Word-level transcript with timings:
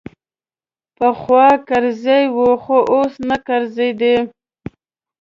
پخوا 0.97 1.47
کرزی 1.67 2.23
وو 2.35 2.49
خو 2.63 2.77
اوس 2.93 3.13
نه 3.29 3.37
کرزی 3.47 3.89
دی. 3.99 4.15